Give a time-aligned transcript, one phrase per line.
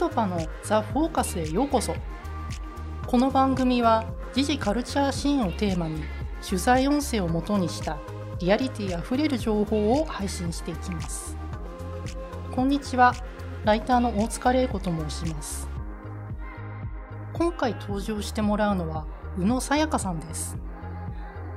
[0.00, 1.94] トパのザ・フォーカスへようこそ。
[3.06, 6.02] この番組は時事カルチャーシーンをテーマに
[6.42, 7.98] 取材音声をもとにした
[8.38, 11.36] リアリティあふれる情報を配信していきます。
[12.50, 13.12] こんにちは。
[13.66, 15.68] ライターの大塚玲子と申します。
[17.34, 20.56] 今回登場してもらうのは宇野さやかさんです。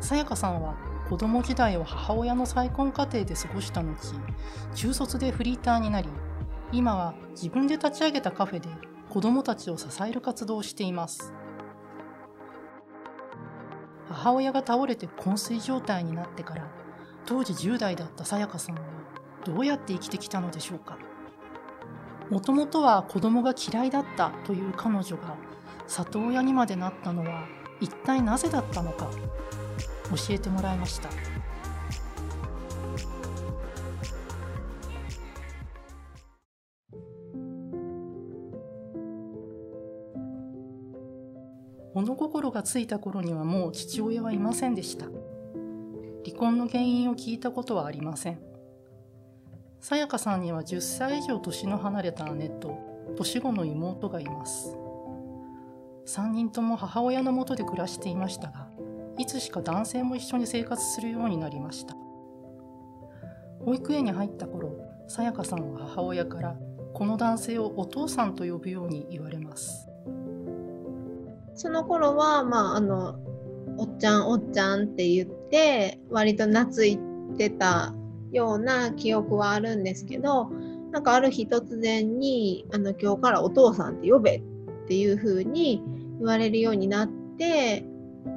[0.01, 0.75] さやかさんは
[1.09, 3.93] 子供時代を母親の再婚家庭で過ごした後
[4.75, 6.09] 中卒でフリーターになり
[6.73, 8.67] 今は自分で立ち上げたカフェで
[9.07, 11.31] 子どもたちを支える活動をしています
[14.09, 16.67] 母親が倒れて昏睡状態になってから
[17.25, 18.81] 当時10代だったさやかさんは
[19.45, 20.97] どうやって生きてきたのでしょうか
[22.31, 25.35] もともとは子供が嫌いだったという彼女が
[25.85, 27.45] 里親にまでなったのは
[27.81, 29.11] 一体なぜだったのか
[30.09, 31.09] 教えてもらいました。
[42.03, 45.05] 物心がついた頃にはもう父親はいませんでした。
[46.25, 48.39] 離婚の原因を聞いたことはありません。
[49.79, 52.77] さやかさんには10歳以上年の離れた姉と
[53.17, 54.75] 年子の妹がいます。
[56.07, 58.67] 3人とも母親のもとで暮らしていましたが
[59.17, 61.95] いつしか男性も一緒に生活するようになりました。
[63.63, 64.75] 保育園に入った頃
[65.07, 66.57] さやかさんは母親から
[66.93, 69.87] この男性をお父さんと呼ぶように言われます。
[71.55, 73.15] その頃は、まあ、あの、
[73.77, 76.99] おっちゃん、おっちゃんって言って、割と懐い
[77.37, 77.93] てた
[78.31, 80.49] ような記憶はあるんですけど、
[80.91, 84.41] なんかある日突然に、あの、今日からお父さんって呼べっ
[84.87, 85.81] ていう風に
[86.19, 87.85] 言われるようになって、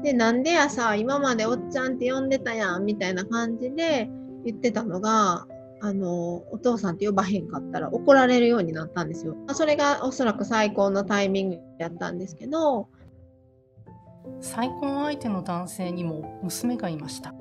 [0.03, 4.09] で、なんでやさ、今までおっちゃんって呼んでたやんみたいな感じで
[4.45, 5.47] 言ってたのが、
[5.81, 9.37] あの、お父さんって呼ばへんかったら怒られるようになったんですよ。
[9.53, 12.89] それがおそらく最高のタイミングやったんですけど、
[14.41, 17.35] 再婚相手の男性にも娘がいました。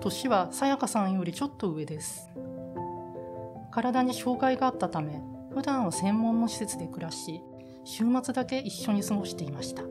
[0.00, 2.30] 年はさやかさんよりちょっと上です。
[3.70, 5.20] 体に障害があったため
[5.54, 7.42] 普段は専門の施設で暮らし
[7.84, 9.82] 週末だけ一緒に過ごしていました。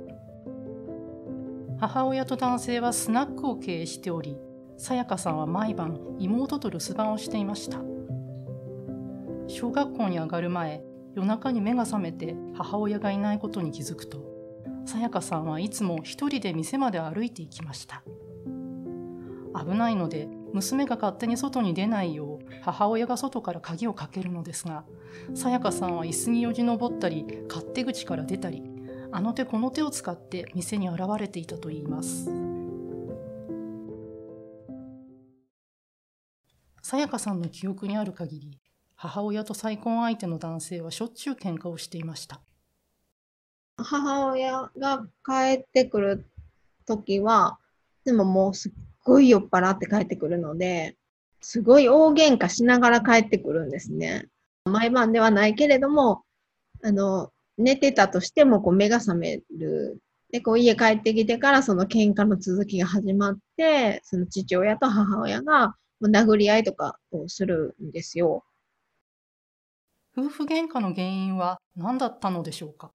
[1.79, 4.37] 母親と男性はスナックを経営しており
[4.77, 7.79] さやかさんは毎晩妹と留守番をしていました。
[9.47, 10.83] 小学校に上がる前
[11.15, 14.36] 夜中に目が覚めて母親がいないことに気づくと
[14.87, 18.03] さやかさんはいつも一人で店まで歩いていきました。
[19.53, 24.85] 危ないので娘が勝手に外に出ないよう母親が外から鍵をかけるのですが
[25.33, 28.63] さやかさんは椅子によじ登ったり勝手口から出たり
[29.11, 32.29] あの手この手を使って店に現れていたといいます。
[36.81, 38.59] さやかさんの記憶にある限り
[38.95, 42.39] 母親と再婚相手の男性はしょっちゅう喧嘩をしていました。
[43.77, 46.25] 母親が帰ってくる
[46.85, 47.59] 時は、
[48.03, 48.71] でももうすっ
[49.03, 50.95] ごい酔っ払って帰ってくるので、
[51.41, 54.27] すごい大喧嘩しながら帰ってくるんですね。
[54.65, 56.23] 毎晩ではないけれども、
[56.83, 60.01] あの、寝てたとしてもこう目が覚める。
[60.31, 68.43] で、こう家帰ってきてからその喧嘩の続きが始まって、その父親と母親が殴り合いとかをするんですよ。
[70.17, 72.91] 夫婦喧嘩の原因は何だったのでしょうか？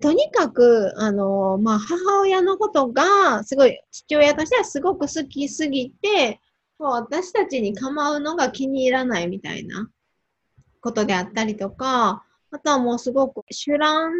[0.00, 6.40] とにかく、あの、まあ、母親のことが、すごい、父親としてはすごく好きすぎて、
[6.78, 9.88] もう私たちに構うのが気に入らないみたいな
[10.80, 14.12] ことであったりとか、あとはもうすごく酒乱っ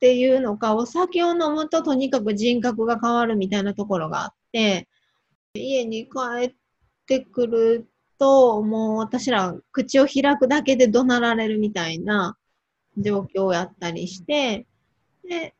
[0.00, 4.88] ていうのか、お酒を飲むととにかく人格が変わるみたいなところがあって、
[5.54, 6.54] 家に帰っ
[7.06, 12.36] てくると、もう私ら口を開くだけで怒鳴られるみたいな
[12.96, 14.66] 状況をやったりして、
[15.28, 15.54] で、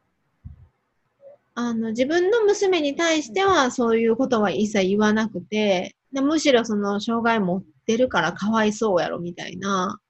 [1.54, 10.00] あの、自分の娘に対してはそういうことは一切言わなくて、でむしろその障害持ってるからかわいそうやろみたいな、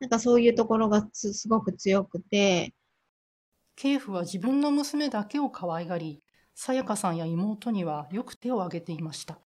[0.00, 2.74] なんかそういうところがすごく強くて。
[3.76, 6.22] ケイフは自分の娘だけを可愛がり、
[6.54, 9.38] さやかさんや妹にはよく手を挙げていました。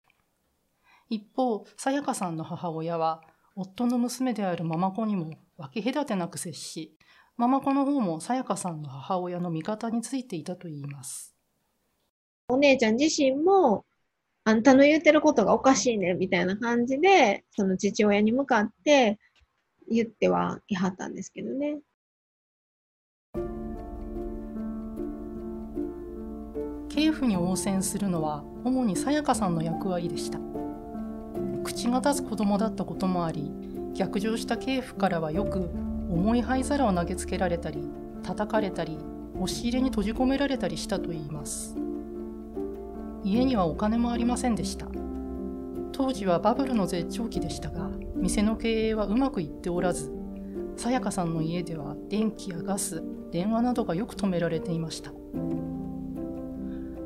[1.11, 3.20] 一方、さやかさんの母親は、
[3.55, 6.96] 夫の娘であるママ子にも分け隔てなく接し、
[7.37, 11.34] ママ子の方もさやかさんの母親の味方についていたといいます。
[12.49, 13.87] お姉ちゃん自身も、
[14.44, 19.19] あんたの言ってることがおかしいねみたいな感じで、その父親に向かって
[19.88, 21.79] 言ってはいはったんですけどね。
[26.90, 30.38] 警府に応戦するのは主にさやかさんの役割でした。
[31.64, 33.50] 口が立つ子供だったこともあり、
[33.94, 35.70] 逆上した警府からはよく
[36.12, 37.88] 重い灰皿を投げつけられたり
[38.23, 38.99] 叩かれたり
[39.35, 41.75] 押し入れに閉じ込められたりしたといいます。
[43.25, 44.87] 家にはお金もありませんでした。
[45.93, 50.12] 当時はバブルの絶頂期でしたが店の経営はうまくいっておらず
[50.76, 55.12] さやかさんの家では電気やガス電話などがよく止められていました。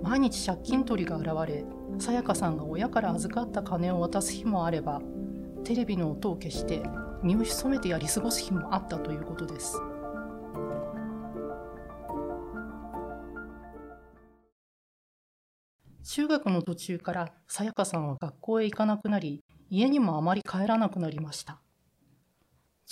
[0.03, 1.65] 毎日借金取りが現れ
[1.99, 5.01] さやかさんが親から預かった金を渡す日もあれば
[5.65, 6.83] テレビの音を消して
[7.23, 9.81] 身を潜めてやり過ごす日もあったということです。
[16.09, 21.61] 中学の途中からさやかさんは学校へ行かなくなり家にもあまり帰らなくなりました。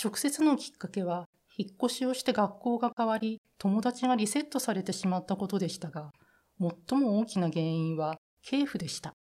[0.02, 1.26] 直接のきっかけは
[1.56, 6.10] 引っ越しをして学校が変わり友達がリセットされてしまったことでしたが
[6.60, 9.14] 最も大きな原因は系譜でした。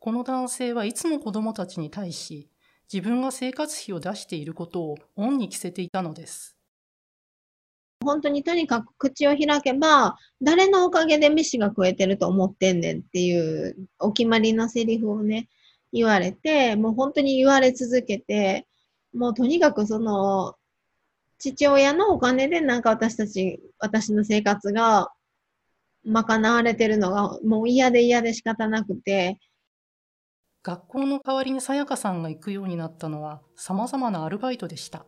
[0.00, 2.50] この男性はいつも子供たちに対し
[2.92, 6.56] 自分が生活費を出していることを恩に着せていたのです
[8.04, 15.48] 本当にとにかく口を開けば、誰のおかげで飯が食えてると思ってんねんっていうお決まりのセリフをね、
[15.92, 18.66] 言われて、もう本当に言われ続けて、
[19.14, 20.56] もうとにかくその、
[21.38, 25.12] 父親のお金でなんか私たち、私の生活が
[26.04, 29.38] 賄われてるのがもう嫌で嫌で仕方なくて。
[30.62, 35.06] 学校の代わりにさやかさんが行くようになったのは様々なアルバイトでした。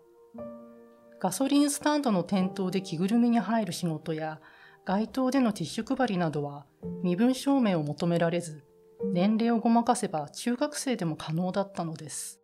[1.21, 4.41] ガソリンスタンドの店頭で着ぐるみに入る仕事や
[4.85, 6.67] 街頭でのティッシュ配りなどは
[7.03, 8.65] 身分証明を求められず
[9.13, 12.41] 年齢をごまかせば中学生でも可能だったのです。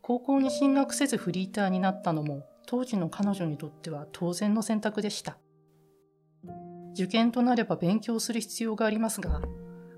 [0.00, 5.36] 高校に進学せずフリーターになったのも当時の彼女にとっては当然の選択でした。
[6.94, 9.42] 受験となれば勉強する必要がありますが、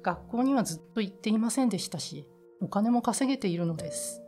[0.03, 2.27] 学校にはずっと行っていませんでしたし、
[2.61, 4.23] お金も稼げているのです。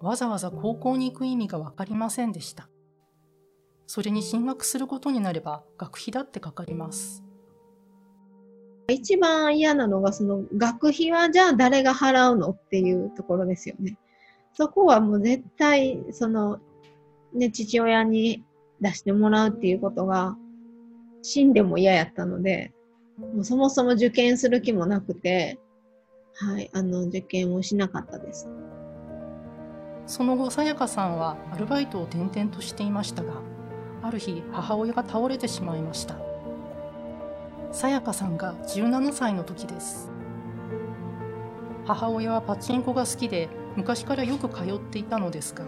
[0.00, 2.68] わざわざ高校に行く意味がわかりませんでした。
[3.86, 7.22] それに進学することになれば学費だってかかります。
[8.88, 13.98] 一番嫌なのが、その学費はじゃあ誰が払うのっていうところですよね。
[14.52, 16.60] そこはもう絶対、その、
[17.34, 18.44] ね、父親に
[18.80, 20.36] 出してもらうっていうことが、
[21.22, 22.72] 死んでも嫌やったので、
[23.18, 25.58] もうそもそも受験する気もなくて、
[26.34, 28.48] はい、あの、受験をしなかったです。
[30.06, 33.34] その後、さやかさんはアルバイトを転々としていましたが、
[34.02, 36.16] ある日、母親が倒れてしまいました。
[37.72, 40.10] さやかさんが17歳の時です。
[41.86, 45.64] 母親はパチンコが好きで昔からよく通っていたのですが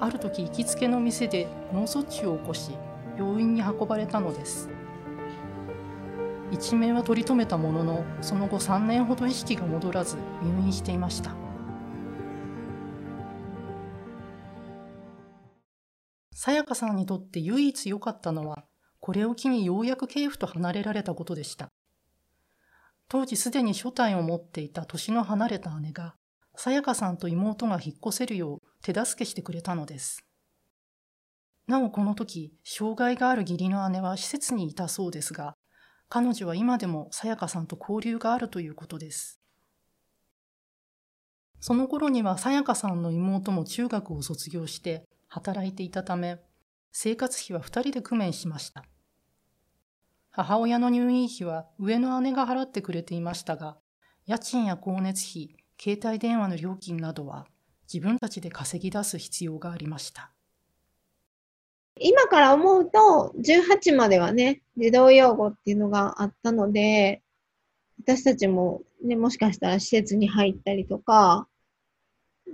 [0.00, 2.70] ある時行きつけの店で脳卒中を起こし
[3.18, 4.68] 病院に運ばれたのです
[6.54, 11.34] 一命は取り留めたもののその後3年ほど意識が戻らず入院していました
[16.32, 18.64] さやかさんにとって唯一良かったのは
[19.00, 21.68] これを機にようやく系譜と離れられたことでした
[23.08, 26.14] 当時すでに所帯を持っていた年の離れた姉が
[26.56, 30.24] さやかさんと妹が引っ越せるよう手助けしてくれたのです。
[31.66, 35.56] なおこの時、障害がある義理の姉は施設にいたそうですが、
[36.16, 39.40] 彼女は今でもさやかさんと交流があるということです。
[41.58, 46.38] その頃にはさやかさんの妹も中学を卒業して働いていたため、
[46.92, 48.84] 生活費は2人で工面しました。
[50.30, 53.76] 母親の入院費は上の姉が払ってくれていましたが、
[54.24, 57.48] 家賃や光熱費、携帯電話の料金などは
[57.92, 60.33] 自分たちで稼ぎ出す必要がありました。
[62.00, 67.22] 今から思うと、18まではね、児童養護っていうのがあったので、
[68.00, 71.48] 私たちもね、もしかしたら施設に入ったりとか、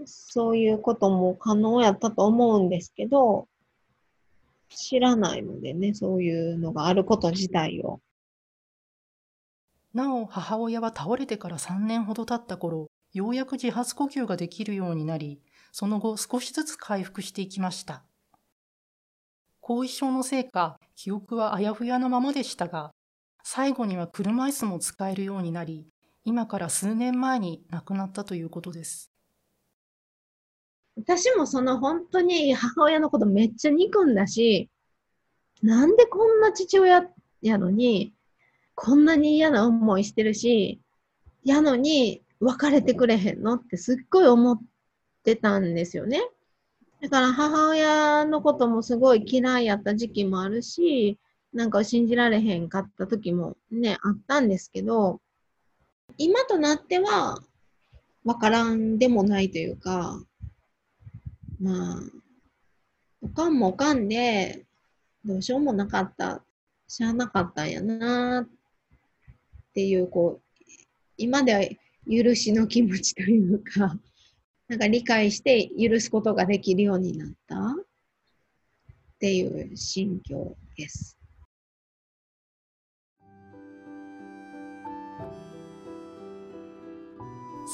[0.04, 3.48] そういうことも可能やったと思うんですけど、
[4.68, 8.00] 知らないのでね、そういうのがあること自体を。
[9.94, 15.40] なお、母親は倒れてから3年ほど経った頃、ようやく自発呼吸ができるようになり、
[15.72, 18.04] その後少しずつ回復していきました。
[19.70, 22.90] 後遺症のせいか、記憶はあやふやなままでしたが、
[23.44, 25.86] 最後には車椅子も使えるようになり、
[26.24, 29.12] 今から数年前に亡くなったということです。
[30.96, 34.68] 私もその本当に母親のことめっちゃ憎んだし、
[35.62, 37.04] なんでこんな父親
[37.40, 38.12] やのに、
[38.74, 40.80] こんなに嫌な思いしてるし、
[41.44, 44.60] やのに別れてくれへんのってすっごい思っ
[45.22, 46.28] てたんですよね。
[47.00, 51.18] だから母親のこともすごい嫌いやった時期もあるし、
[51.52, 55.20] なんか信じられへんかった時もね、あったんですけど、
[56.18, 57.42] 今となっては、
[58.24, 60.22] わからんでもないというか、
[61.58, 62.00] まあ、
[63.22, 64.66] おかんもおかんで、
[65.24, 66.42] どうしようもなかった、
[66.86, 68.48] しゃあなかったんやなっ
[69.72, 70.60] ていう、こう、
[71.16, 71.62] 今では
[72.06, 73.98] 許しの気持ちというか、
[74.70, 77.58] なんか理解して許すことができるようになったっ
[79.18, 81.18] ていう心境です。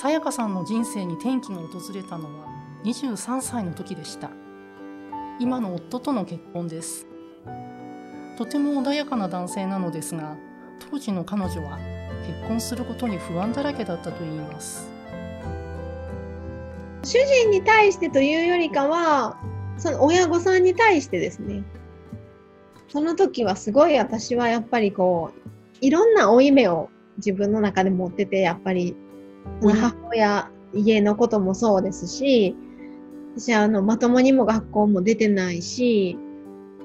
[0.00, 2.46] さやかさんの人生に転機が訪れたのは
[2.86, 4.30] 23歳の時でした。
[5.38, 7.06] 今の夫との結婚です。
[8.38, 10.38] とても穏やかな男性なのですが
[10.90, 11.78] 当時の彼女は
[12.26, 14.95] 結婚することに不安だらけだったといいます。
[17.06, 19.38] 主人に対してというよりかは、
[19.78, 21.62] その親御さんに対してですね。
[22.88, 25.48] その時はすごい私はやっぱりこう、
[25.80, 28.96] いろんな負い目を自分の中で持ってて、やっぱり、
[29.62, 32.56] 母親、家のこともそうですし、
[33.36, 36.18] 私あの、まともにも学校も出てないし、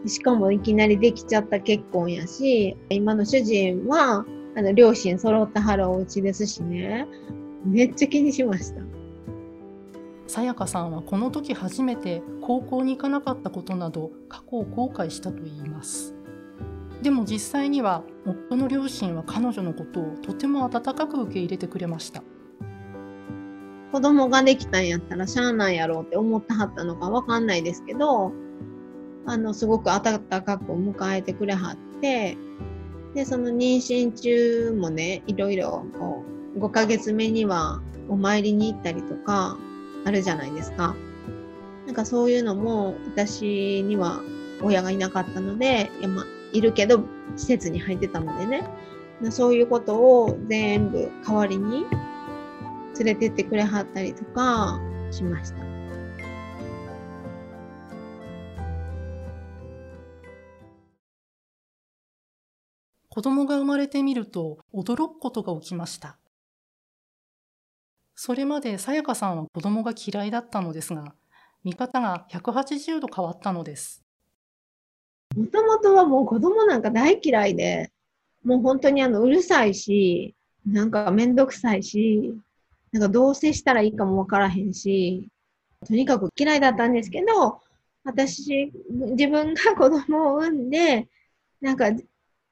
[0.05, 4.23] しかもいきなりできちゃった結婚やし、今の主人は、
[4.55, 7.07] あの、両親揃ったはるお家ですしね、
[7.65, 8.90] めっちゃ気にしました。
[10.31, 16.15] さやかさんはこの時初めて高校に行かなかったことなど過去を後悔したといいます。
[17.01, 22.23] でも実際には夫の両親は彼女のことをとても温かく受け入れてくれました。
[23.91, 28.31] 子供ができたんやったらしゃあないやろうって思ってはったのかわかんないですけど、
[29.25, 32.37] あの、すごく温かく迎えてくれはって、
[33.15, 36.23] で、その妊娠中もね、いろいろこ
[36.55, 39.57] う、5ヶ月目にはお参りに行ったりとか、
[40.05, 40.95] あるじゃないですか。
[41.85, 44.21] なんかそういうのも私には
[44.61, 47.03] 親がいなかったので、いやまあ、いるけど
[47.35, 48.63] 施設に入ってたのでね、
[49.29, 51.85] そういうことを全部代わりに
[52.97, 54.79] 連れてってくれはったりとか
[55.11, 55.71] しました。
[63.13, 66.17] 子供が生まれてみると驚くことが起きました
[68.23, 71.15] それまでさやかさんは子供が嫌いだったのですが
[71.63, 74.03] 見方が180度変わったのです。
[75.35, 77.91] もともとはもう子供なんか大嫌いで、
[78.43, 80.35] もう本当にあのうるさいし、
[80.67, 82.35] なんかめんどくさいし、
[82.91, 85.27] なんかどう接したらいいかもわからへんし、
[85.87, 87.59] とにかく嫌いだったんですけど、
[88.03, 91.07] 私、自分が子供を産んで、
[91.59, 91.85] なんか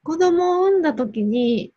[0.01, 1.73] 子供を産んだ時に、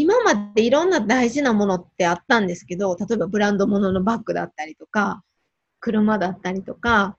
[0.00, 5.22] 今までいろんな大事なものってあったんですけど、例えばブランド物のバッグだったりとか、
[5.80, 7.16] 車だったりとか、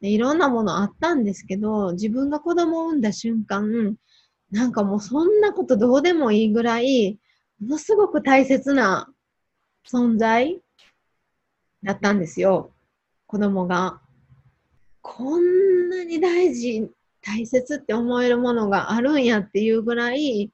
[0.00, 3.96] いろんなものあったんですけど、自分が子供を産んだ瞬間、
[4.50, 7.18] なんかもうそんなことどうでもいいぐらい、
[7.60, 9.08] ものすごく大切な
[9.88, 10.60] 存在
[11.82, 12.70] だったんですよ。
[13.26, 14.00] 子供が。
[15.02, 16.90] こんなに大事、
[17.22, 20.52] 大切って思えるものがあるんやっていうぐらい、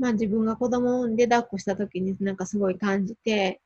[0.00, 3.60] まあ自分が子供を産んで抱っこした時になんかすごい感じて、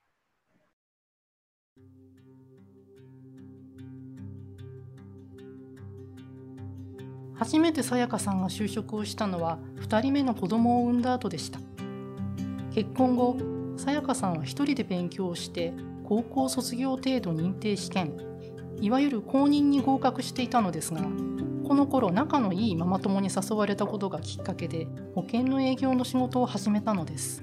[7.34, 11.60] 初めてさやかさんが就職をしたのは2人目の子供を産んだ後でした。
[12.74, 13.36] 結婚後
[13.76, 15.72] さやかさんは一人で勉強をして
[16.02, 18.12] 高校卒業程度認定試験
[18.80, 21.00] いわゆる公認に合格していたのですが
[21.66, 27.42] この頃仲のいいママ友に誘われたことがきっかけで保険の営業の仕事を始めたのです。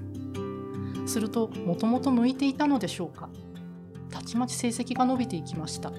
[1.08, 3.30] するともともと向いていたのでしょうか。
[4.12, 5.92] たちまち成績が伸びていきました。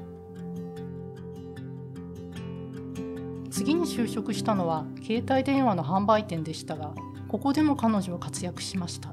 [3.50, 6.94] 次に就職したのは携帯電話の販売店でしたが
[7.28, 9.12] ここでも彼女は活躍しました。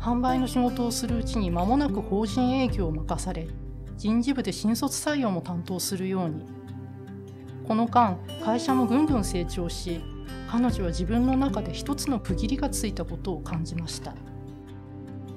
[0.00, 3.48] 販売の仕事をするうちに間もなく法人営業を任され
[3.96, 6.63] 人事部で新卒採用も担当するように。
[7.66, 10.02] この間会社もぐんぐん成長し
[10.50, 14.14] 彼女は自分の中で一つの区切りがついたことを感じました。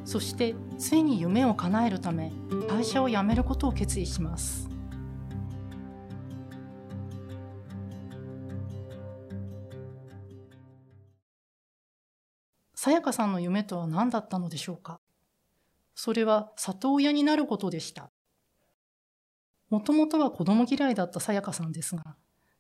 [0.06, 2.32] そしてついに夢を叶えるため
[2.70, 4.70] 会社を辞めることを決意します。
[12.76, 15.00] さやかさんの夢とは何だったのでしょうか？
[15.96, 18.12] それは里親になることでした。
[19.70, 22.16] もともとは子供嫌いだったさやかさんですが、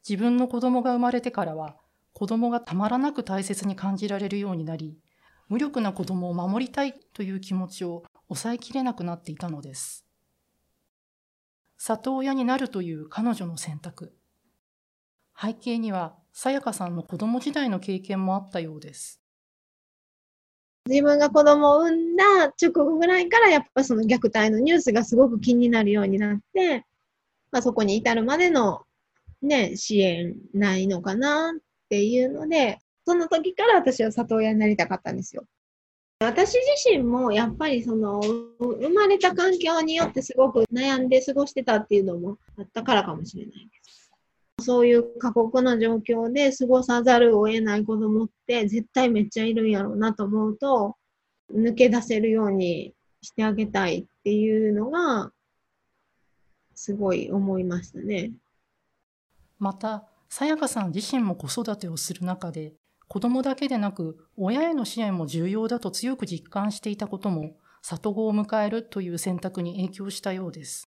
[0.08, 1.78] 自分の子供が生まれてからは
[2.14, 4.98] 子供がたまらなく大切に感じられるようになり、
[5.50, 10.06] 無力な子供を守りたいという気持ちを抑えきれなくなっていたのです。
[11.78, 14.14] 里親になるという彼女の選択。
[15.40, 19.22] 背景には、さやかさんの子供時代の経験もあったようです。
[20.88, 26.86] 自分が子供を産んだ直後ぐらいからやっぱその虐待のニュースがすごく気になるようになって、
[27.58, 28.84] まあ、そこに至るまでの
[29.42, 31.56] ね、支援ないのかなっ
[31.90, 35.44] ていうので、その時から私は里親になりたかったんですよ。
[36.20, 44.12] 私自身もやっぱりその生まれた環境によってすごく悩んで過ごしてたっていうのもあったからかもしれないです。
[44.64, 50.96] そういう過酷な状況で過ごさざるを得ない子供って絶対めっちゃいるんやろうなと思うと
[51.52, 55.32] 抜け出せるようにしてあげたいっていうのが
[56.78, 58.32] すごい思いましたね。
[59.58, 62.76] また、さやかさん自身も子育てをする中で、
[63.08, 70.88] 子供だけでなく親への支援も重要だと強く実感していたことも、里子を迎えるという選択に影響したようです。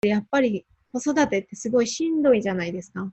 [0.00, 3.12] やっぱり子育てってすごいしんどいじゃないですか。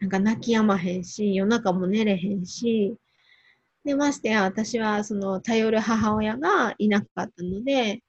[0.00, 2.96] なんか泣き止まへんし、夜中も寝れへんし、
[3.84, 8.02] で、ましてや私はその頼る母親がいなかったので、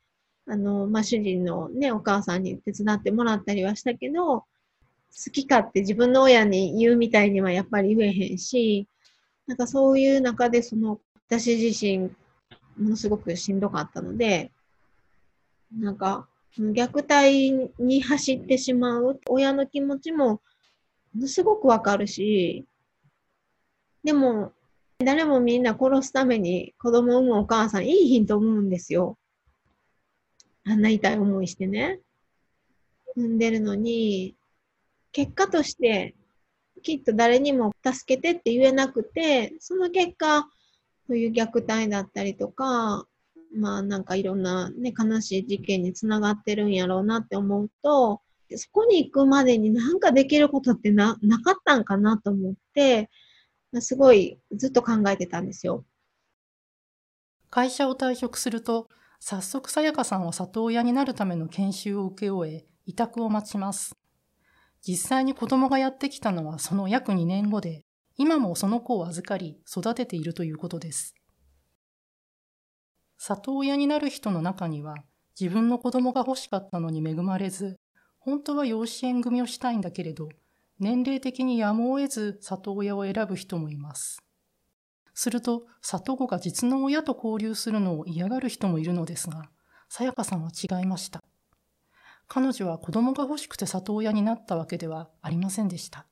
[0.50, 4.46] あの、まあ、主人のね、お母さんに手伝ってもらったりはしたけど、好
[5.32, 8.88] きかって自分の親に言うみたいにはやっぱり言えへんし、
[9.46, 12.10] なんかそういう中でその、私自身、
[12.78, 14.52] ものすごくしんどかったので、
[15.78, 16.28] なんか、
[16.58, 20.42] 虐待に走ってしまう親の気持ちも、
[21.14, 22.66] ものすごくわかるし、
[24.04, 24.54] でも、
[24.98, 29.18] 誰もみんな殺すために子供を産むお母さんいいヒント思うんですよ。
[30.66, 32.00] あんな痛い思いしてね、
[33.16, 34.36] 産んでるのに、
[35.12, 36.16] 結果として、
[36.82, 40.50] きっと誰にも助けてって言えなくて、その結果、
[41.08, 43.06] そういう虐待だったりとか、
[43.56, 48.22] まあなんかいろんなね、悲しい事件につながってるんやろうなって思うと、
[48.56, 53.10] そこに行くまでになんかできることってな、なかったんかなと思って、
[53.80, 55.86] すごいずっと考えてたんですよ。
[57.50, 63.94] 会社を退職すると、早速さやかさんは里親になるための研修を受け終え、委託を待ちます。
[64.82, 67.84] 実際に子供がやってきたのはその約2年後で、
[68.18, 71.16] 今もその子を預かり育てているということです。
[73.18, 74.96] 里親になる人の中には、
[75.40, 77.78] 自分の子供が欲しかったのに恵まれず、
[78.20, 80.30] 本当は養子縁組をしたいんだけれど、
[80.80, 84.24] 年齢的にやむを得ず里親を選ぶ人もいます。
[85.20, 89.50] すると、里子が実の親と交流するのを嫌がる人もいるのですが、
[89.90, 91.22] さやかさんは違いました。
[92.30, 96.06] 彼女は子供が欲しくて里親になったわけではありませんでした。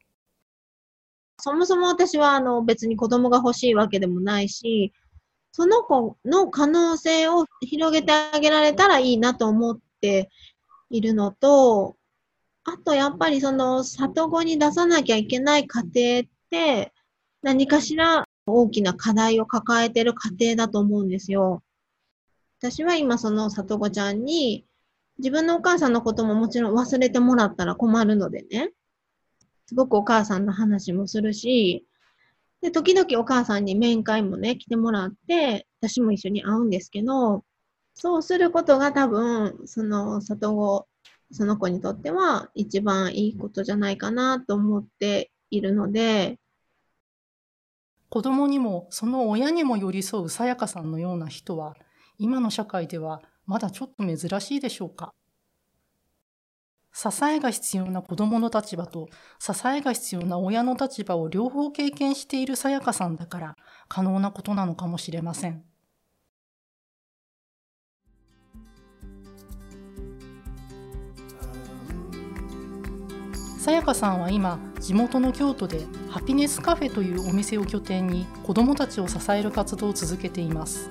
[1.40, 4.92] そもそも私はあの別に子供が欲しいわけでもないし、
[5.54, 10.30] その子の可能性を広げてあげられたらいいなと思って
[10.90, 11.96] いるのと、
[12.66, 16.94] あとやっぱりその里子に出さなきゃいけない家庭って
[17.42, 21.64] 何かしら大きな課題を抱えてる家庭だと思うんですよ。
[22.60, 24.66] 私は今その里子ちゃんに
[25.20, 28.72] 自分のお母さんのことももちろん忘れてもらったら困るのでね。
[29.68, 31.86] すごくお母さんの話もするし、
[32.62, 37.44] で、時々お母さんに面会もね、来てもらって、私も一緒に会うんですけど、
[37.94, 40.88] そうすることが多分、その里子、
[41.32, 46.40] その子にとっては一番いいことじゃないかなと思っているので、
[48.10, 51.76] 子供にもその親にも寄り添うさやかさんのような人は
[52.18, 55.14] 今の社会ではまだちょっと珍しいでしょうか？
[56.94, 59.08] 支えが必要な子供の立場と
[59.40, 63.56] 支えが必要な親の立場を両方経験しているさやかさんだから
[63.88, 65.64] 可能なことなのかもしれません。
[73.68, 80.90] さやかさんは今地元の京都でハピネスカフェというお店を拠点に子どもたちを支える活動を続けています。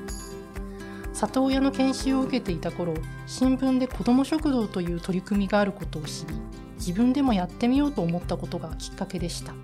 [1.15, 2.93] 里親の研修を受けていた頃
[3.27, 6.35] 新聞で子ども食堂という取り組みがあることを知り
[6.75, 9.55] 自分でもやってみようと思ったことがきっかけでした。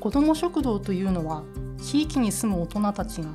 [0.00, 1.44] 子ども食堂というのは
[1.80, 3.28] 地域に住む大人たちが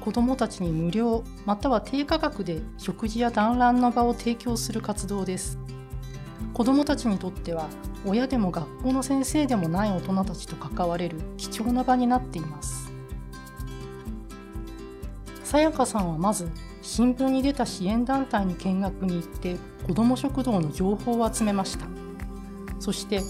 [0.00, 5.58] 子どもたちに無料または低価格で食事や団らんの場を提供する活動です。
[6.54, 7.68] 子どもたちにとっては
[8.04, 12.92] 親でも学校の先生でもない大人たちと関われる貴重な場になっています
[15.44, 16.48] さやかさんはまず
[16.82, 21.86] 新聞に出た支援団体に見学に行って子ども食堂の情報を集めました
[22.80, 23.20] そして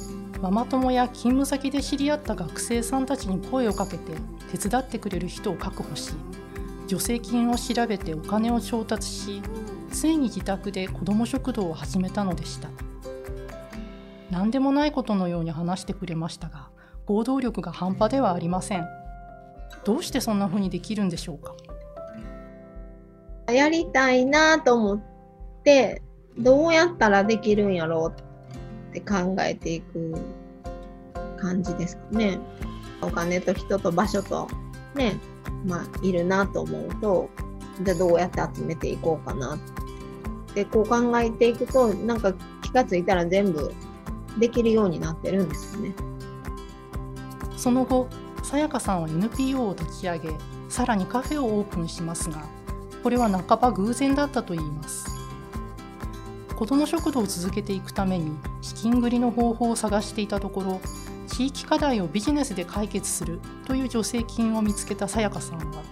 [0.41, 4.15] ママ友や勤務先で知り合った学生さんたちに声をかけて
[4.51, 6.13] 手伝ってくれる人を確保し
[6.89, 9.43] 助成金を調べてお金を調達し
[9.93, 12.92] ついに自宅で子ども食堂を始めたのでした。
[14.33, 16.71] 何でもないことのように話してくれましたが
[17.05, 18.87] 行動力が半端ではありません
[19.85, 21.55] どうしてそんな風にできるんでしょうか？
[23.53, 25.01] やりたいなと思っ
[25.63, 26.01] て
[26.39, 28.21] どうやったらできるんやろう
[28.91, 30.15] って考えていく
[31.37, 32.39] 感じですかね。
[33.03, 34.49] お金と人と場所と
[34.95, 35.19] ね、
[35.67, 37.29] まあ、いるなと思うと、
[37.83, 39.59] じゃあどうやって集めていこうかなっ
[40.55, 43.75] てこう考えていくと、なんか気がついたら全部
[44.39, 45.95] できるようになってるんですよね。
[47.57, 48.09] その後、
[48.43, 50.31] さやかさんは NPO を立ち上げ、
[50.69, 52.45] さらにカフェをオープンしますが、
[53.03, 55.13] これは半ば偶然だったといいます。
[56.63, 60.81] 子ども食堂を続けていくために資金繰りの方法を探していたところ
[61.27, 65.83] 地域課題をビジネスで解決するという助成金を見つけたさやかさんは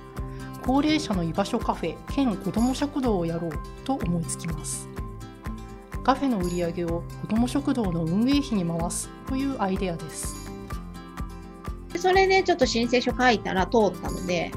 [0.63, 3.53] 高齢者の居場所カフェ兼子ども食堂をやろう
[3.85, 4.89] と思いつきます
[6.03, 10.51] カフェの売り上げを子ども食堂の運営費に回すというアイデアです
[11.97, 14.51] それでちょっと申請書書いたら通ったので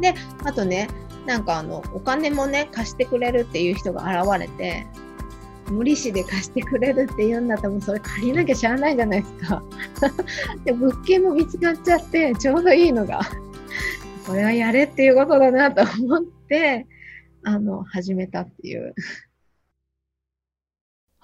[0.00, 0.88] であとね
[1.26, 4.86] なんかあのお金もね貸してくれるっていう人が現れて
[5.70, 9.62] 無利子で貸してくれるって言うんだったらもうそれ借りなきゃしゃあないじゃないですか。
[10.64, 13.20] で物件も見つかっちゃってちょうどいいのが
[14.26, 16.86] これはやれっていうことだなと思って
[17.44, 18.94] あの始めたっていう。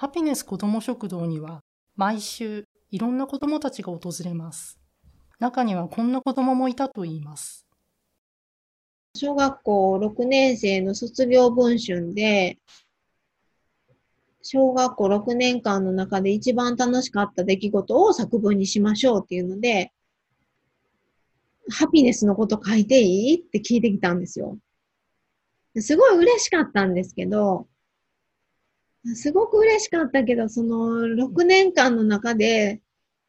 [0.01, 1.61] ハピネス子ども食堂には
[1.95, 4.81] 毎週いろんな子どもたちが訪れます。
[5.39, 7.67] 中にはこんな子どももいたといいます。
[9.15, 12.57] 小学校6年生の卒業文春で
[14.41, 19.93] 小学校6年間の中で一番楽しかった出来事を作文にしましょうっていうので、
[21.71, 23.35] ハピネスのこと書いていい？
[23.35, 24.57] って聞いてきたんですよ。
[25.77, 27.67] すごい嬉しかったんですけど、
[29.15, 32.81] すごく嬉しかったけど、その6年間の中で、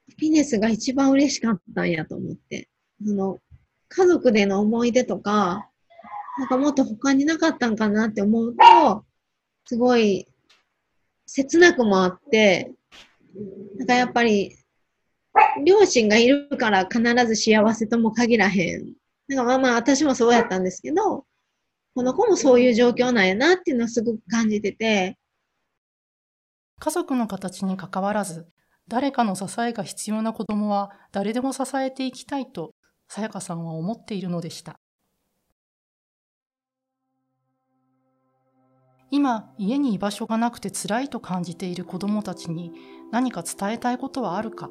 [0.10, 2.70] ハピネスが一番嬉しかったんやと思って。
[3.06, 3.40] その、
[3.88, 5.70] 家族での思い出とか、
[6.38, 9.06] なんかもっと他になかったんかなって思うと、
[9.66, 10.28] すごい
[11.26, 12.74] 切なくもあって、
[13.78, 14.58] なんかやっぱり、
[15.64, 18.94] 両親がいるから必ず幸せとも限らへん。
[19.30, 21.26] なんかまあまあ私もそうやったんですけど、
[21.96, 25.18] この子もそういう状況なんやなっていうのはすごく感じてて。
[26.84, 28.48] 家族の形にかかわらず、
[28.88, 32.72] 誰かの支えが必要な子供は誰でも支えていきたいと、
[33.08, 34.80] さやかさんは思っているのでした。
[39.12, 42.72] 今家に居場所がなくて辛いと感じている子どもたちに
[43.12, 44.70] 何か伝えたいことはあるか？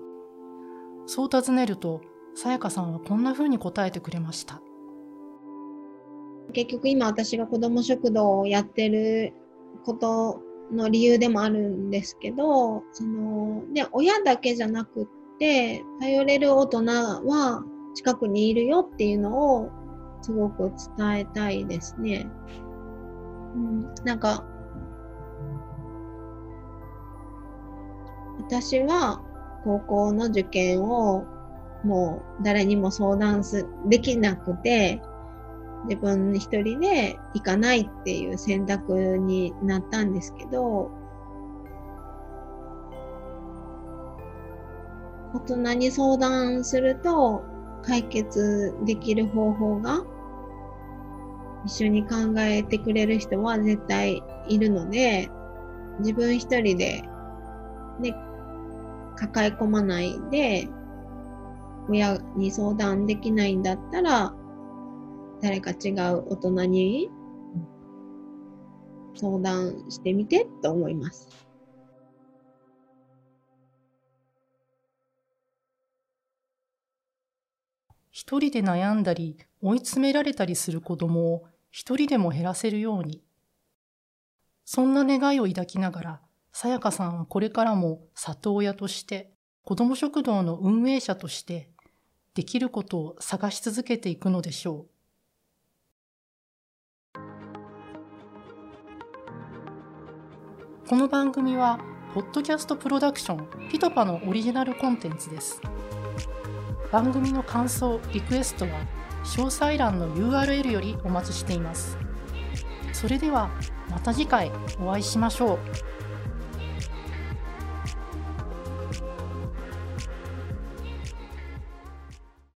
[1.07, 2.01] そう尋ねると
[2.35, 4.61] さやかさんはこんなふうに答えてくれました
[6.55, 9.35] 結局今私が子ども食堂をやってる
[9.85, 10.41] こと
[10.73, 15.07] の理由でもあるんですけどその、ね、親だけじゃなくっ
[15.39, 19.71] て頼れる大人は近くにいるよっていうのを
[20.23, 22.29] すごく伝えたいですね。
[23.55, 24.45] うん、なんか、
[28.39, 29.23] 私は
[29.65, 31.25] 高校の受験を
[31.85, 35.01] もう誰にも相談すできなくて、
[35.85, 40.91] 自分一人で行かないっていう選択になったんですけど、
[45.33, 47.43] 大人に相談すると
[47.83, 50.05] 解決できる方法が
[51.65, 55.31] 一緒に考えてくれる人は絶対いるので、
[56.01, 57.03] 自分一人で、
[58.01, 58.15] ね、
[59.17, 60.69] 抱え込まないで、
[61.89, 64.35] 親に相談できないんだったら、
[65.43, 67.11] 誰か違う大人に
[69.15, 71.29] 相談してみてと思います。
[78.11, 83.23] 一人で悩んだり追い詰められたりする子供を一人でも減らせるように。
[84.65, 86.21] そんな願いを抱きながら、
[86.53, 89.33] さやかさんはこれからも里親として、
[89.65, 91.71] 子ども食堂の運営者として、
[92.35, 94.90] できることを探し続けていくのでしょう。
[100.91, 101.79] この番組は、
[102.15, 105.63] ポッドキャストプロダクションピトパのオリジナルコンテンツです。
[106.91, 108.71] 番組の感想、リクエストは、
[109.23, 111.97] 詳細欄の URL よりお待ちしています。
[112.93, 113.51] それでは
[113.89, 114.51] また次回
[114.81, 115.59] お会いしましょう。